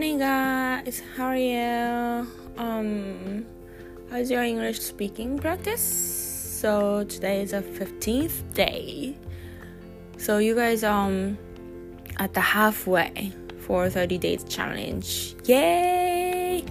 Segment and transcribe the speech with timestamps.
[0.00, 1.02] morning, guys.
[1.14, 2.26] How are you?
[2.56, 3.44] Um,
[4.10, 5.82] how's your English speaking practice?
[5.82, 9.14] So today is the fifteenth day.
[10.16, 11.36] So you guys um
[12.16, 15.36] at the halfway for 30 days challenge.
[15.44, 16.64] Yay!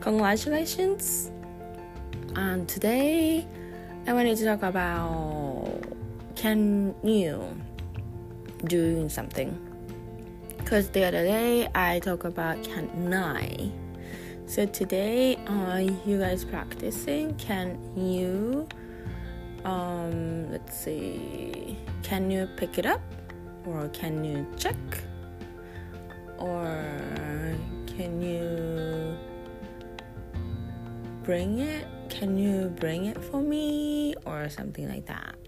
[0.00, 1.30] Congratulations.
[2.34, 3.46] And today
[4.06, 5.68] I wanted to talk about
[6.34, 7.44] can you
[8.64, 9.52] doing something
[10.64, 13.70] because the other day I talked about can I.
[14.46, 17.34] So today, uh, you guys practicing?
[17.36, 18.66] Can you?
[19.64, 21.76] Um, let's see.
[22.02, 23.02] Can you pick it up,
[23.66, 24.76] or can you check,
[26.38, 26.72] or
[27.86, 29.16] can you
[31.24, 31.86] bring it?
[32.08, 35.43] Can you bring it for me, or something like that?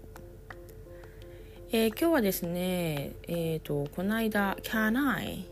[1.79, 5.45] えー、今日はですね、えーと、この間「Can I?」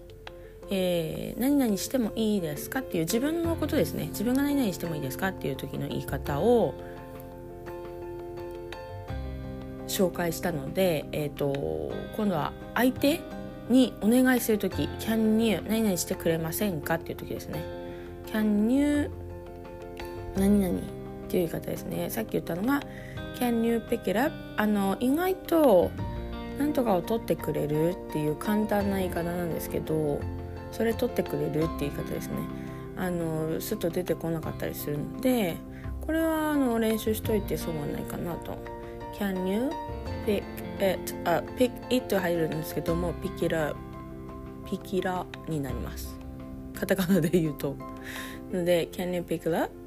[0.72, 6.74] えー、何々してもいいですかっていう自分のことですね自分が何々してもいいですかっていう時の言い方を
[9.88, 13.20] 紹介したので、えーと、今度は相手
[13.70, 17.64] にお願いする時「Can you 何々してくれませんか?」っていう時ですね
[18.34, 19.12] 「Can you
[20.36, 20.82] 何々?」っ
[21.30, 22.82] ていう言い方ですねさっき言ったのが
[23.40, 24.34] 「Can you pick it up?
[24.58, 25.92] あの意外と
[26.58, 30.20] 何とかを取ってくれるっていう簡単な言い方なんですけど
[30.72, 32.36] それ取ってくれるっていう言い方ですね。
[32.98, 35.58] あのすっと出てこなかったりするので
[36.06, 38.58] これはあの練習しといて損はないかなと。
[39.18, 39.70] Can you
[40.26, 40.44] pick
[40.80, 41.46] it up?
[42.08, 43.78] と入るんですけども pick it up
[44.70, 46.18] ピキラになります。
[46.74, 47.76] カタカナで言うと。
[48.52, 49.85] ので Can you pick it up?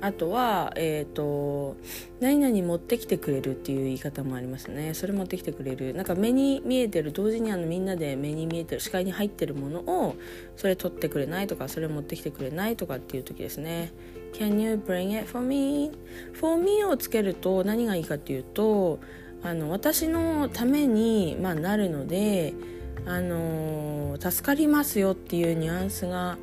[0.00, 1.76] あとは、えっ、ー、と
[2.20, 4.94] 何々持ってきてくれるっていう言い方もありますね。
[4.94, 5.94] それ持ってきてくれる。
[5.94, 10.16] なんか目に見えてる同時にあのみんなで目に見えてる視界に入ってるものを
[10.56, 13.92] それ取ってくれないとかそれ持ってきてくれないとかっていう時ですね。
[14.34, 15.92] Can you bring it for me?
[16.34, 19.00] for me をつけると何がいいかっていうと
[19.42, 22.52] あの私のために、まあ、なるので
[23.06, 26.36] あの助かりますよっていうニュアンスが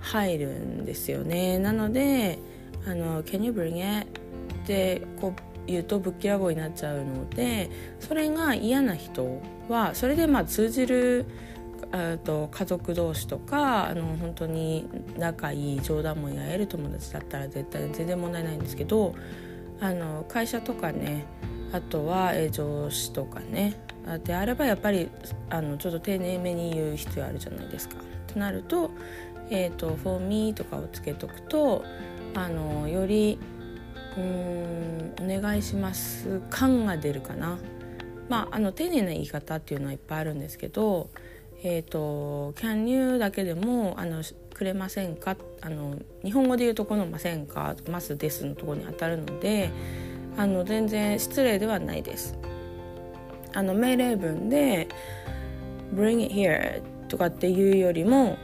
[0.00, 1.58] 入るんですよね。
[1.58, 2.38] なので
[2.86, 4.06] あの「Can you bring it?」
[4.64, 7.70] ってこう言うとぶっきらぼうになっちゃうので
[8.00, 11.26] それが嫌な人はそれでまあ通じる
[12.24, 14.88] と家族同士とかあの本当に
[15.18, 19.14] 仲いい冗談も言える友達だったら絶対全然問題ないんですけど
[19.80, 21.26] あの会社とかね
[21.72, 23.74] あとは上司とかね
[24.24, 25.10] であればやっぱり
[25.50, 27.96] あのちょっと丁寧めに言う必要あるじゃないですか。
[28.26, 28.90] となると
[29.50, 31.84] 「えーと、for me」とかをつけとくと
[32.34, 33.38] あのより
[34.16, 37.58] うんお願いします感が出るかな。
[38.28, 41.10] まあ、あの丁寧な言い方っていうのはいっぱいあるんですけど
[41.62, 44.22] 「えーと、can you」だけでもあの
[44.54, 49.70] 「くれませんか」あの日本語で言うとこの「ませんか」「ますです」のところに当たるので
[50.36, 52.38] あの全然失礼ではないです。
[53.54, 54.88] あの命令文で
[55.94, 58.36] 「bring it here」とかっていうよりも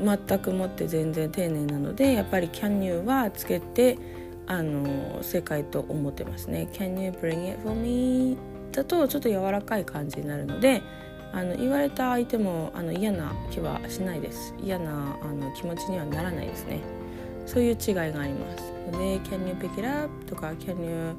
[0.00, 3.98] 全くもって全然丁寧なのでやっぱり「can you」はつけて
[4.46, 8.36] あの正解と思ってますね「can you bring it for me」
[8.72, 10.82] だとちょっと柔らかい感じになるので
[11.32, 14.54] あの言われた相手もあの嫌な気はしないです。
[14.62, 16.80] 嫌なあの気持ちにはならないですね。
[17.44, 18.76] そういう違いがあります。
[18.90, 21.14] ので「can you pick it up?」とか「can you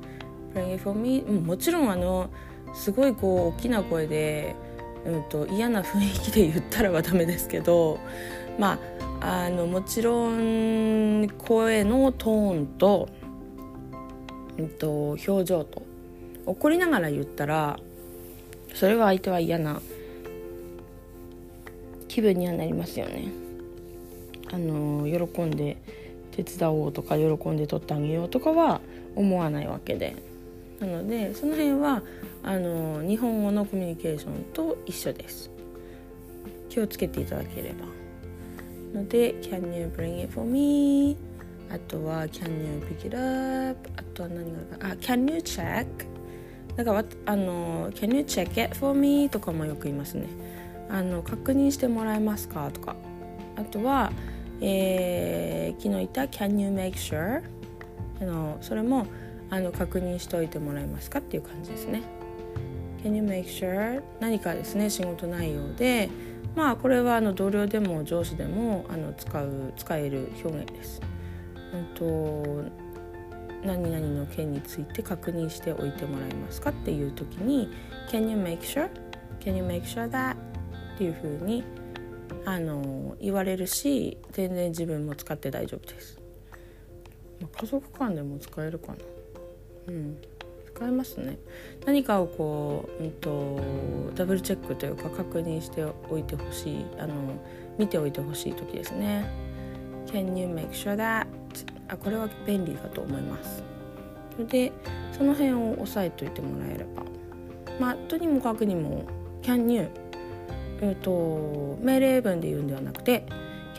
[0.54, 2.30] bring it for me?」もちろんあの
[2.74, 4.56] すごいこう大きな声で、
[5.06, 8.00] うんと嫌な雰囲気で言ったらはダメですけど
[8.60, 8.80] ま
[9.22, 13.10] ああのもちろん声のトーンと,、
[14.58, 15.82] うんと、表情と
[16.46, 17.80] 怒りながら言ったら
[18.74, 19.82] それは相手は嫌な
[22.08, 23.32] 気分にはなりますよね。
[24.52, 25.78] あの喜んで
[26.32, 28.82] 手伝おうとか喜んで取ってあげようとかは
[29.16, 30.16] 思わないわけで
[30.80, 32.04] なのでその辺は
[32.44, 35.50] あの日本語のコミュニケーションと一緒です
[36.70, 37.98] 気をつけていただければ。
[38.94, 41.18] ので Can you bring it for me?
[41.70, 43.90] あとは Can you pick it up?
[43.98, 45.86] あとは何があるかあ Can you check?
[46.76, 49.30] だからあの Can you check it for me?
[49.30, 50.28] とかもよく言いますね
[50.90, 52.70] あの確認してもらえますか？
[52.72, 52.96] とか
[53.58, 54.12] あとは、
[54.62, 57.42] えー、昨日言った Can you make sure?
[58.22, 59.06] あのそれも
[59.50, 62.02] あの確認しておいてもらえますかっていう感じですね
[63.04, 64.02] Can you make sure?
[64.20, 66.10] 何かですね仕事内容で
[66.56, 71.02] まあこれはあの同僚でも上司でもあの使う使える表現です。
[71.74, 72.88] うんと
[73.64, 77.70] 何々の件について確認しておいてもらえますかっていう時に
[78.10, 78.90] 「Can you make sure?
[79.40, 80.36] Can you make sure that?」
[80.96, 81.64] っていうふうに
[82.46, 86.20] あの言われるし全然自分も使って大丈夫です、
[87.42, 88.98] まあ、家族間でも使えるかな
[89.88, 90.18] うん。
[90.76, 91.38] 使えますね。
[91.86, 93.60] 何かをこう、うんと、
[94.16, 97.16] ダブルチェックというか確認しておいてほしいあの
[97.78, 99.26] 見ておいてほしい時ですね。
[100.06, 101.28] Can you make sure that
[101.88, 103.64] あこれは便利だと思います。
[104.34, 104.74] それで
[105.12, 107.04] その辺を押さえといてもらえれば。
[107.80, 109.04] まあとにもかくにも
[109.42, 109.88] Can you
[110.82, 113.26] えーと、命令文で言うんではなくて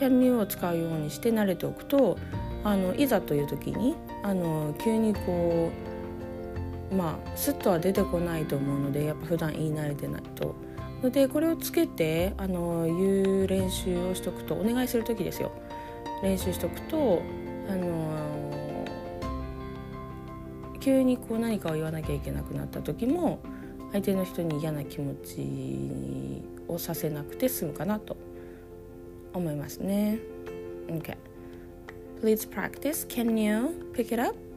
[0.01, 2.19] Can you を使うようにして慣れておくと
[2.65, 5.88] あのいざという時にあの急にこう
[6.97, 10.55] まあスッとは出てこないと思うのでやっぱ普段言い慣れてないと。
[11.03, 15.53] のでこれをつけてあの言う練習をしとくとお願いする時ですよ
[16.23, 17.23] 練習しとくと
[17.69, 18.85] あの
[20.81, 23.41] 急にこう何かを言わなきゃいけなくなった時も
[23.93, 28.17] 相手の人に嫌な気持ちをさせなくて済むかなと
[29.33, 30.19] 思いますね。
[30.89, 31.17] Okay.
[32.21, 33.07] Please practice.
[33.07, 34.48] Can you pick it up?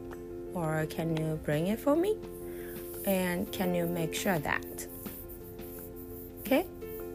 [0.54, 2.18] Or can you bring it for me?
[3.06, 4.88] And can you make sure that?
[6.42, 6.66] Okay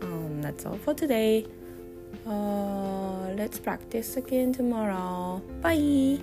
[0.02, 1.46] um, that's all for today.
[2.26, 5.42] Uh, let's practice again tomorrow.
[5.60, 6.20] Bye